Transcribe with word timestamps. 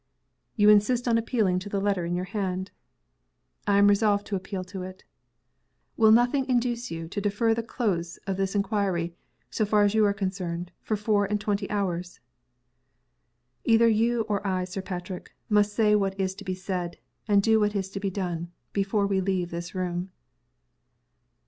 "You 0.55 0.69
insist 0.69 1.07
on 1.07 1.19
appealing 1.19 1.59
to 1.59 1.69
the 1.69 1.79
letter 1.79 2.05
in 2.05 2.15
your 2.15 2.25
hand?" 2.25 2.71
"I 3.67 3.77
am 3.77 3.87
resolved 3.87 4.25
to 4.25 4.35
appeal 4.35 4.63
to 4.63 4.81
it." 4.81 5.03
"Will 5.95 6.11
nothing 6.11 6.49
induce 6.49 6.89
you 6.89 7.07
to 7.09 7.21
defer 7.21 7.53
the 7.53 7.61
close 7.61 8.17
of 8.25 8.35
this 8.35 8.55
inquiry 8.55 9.13
so 9.51 9.63
far 9.63 9.83
as 9.83 9.93
you 9.93 10.03
are 10.07 10.11
concerned 10.13 10.71
for 10.81 10.97
four 10.97 11.25
and 11.25 11.39
twenty 11.39 11.69
hours?" 11.69 12.19
"Either 13.63 13.87
you 13.87 14.21
or 14.21 14.41
I, 14.47 14.63
Sir 14.63 14.81
Patrick, 14.81 15.35
must 15.49 15.71
say 15.75 15.93
what 15.93 16.19
is 16.19 16.33
to 16.33 16.43
be 16.43 16.55
said, 16.55 16.97
and 17.27 17.43
do 17.43 17.59
what 17.59 17.75
is 17.75 17.91
to 17.91 17.99
be 17.99 18.09
done, 18.09 18.51
before 18.73 19.05
we 19.05 19.21
leave 19.21 19.51
this 19.51 19.75
room." 19.75 20.09